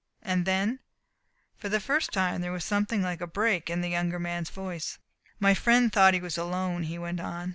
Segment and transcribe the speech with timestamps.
[0.23, 0.79] And then"
[1.59, 4.97] For the first time there was something like a break in the younger man's voice.
[5.39, 7.49] "My friend thought he was alone," he went on.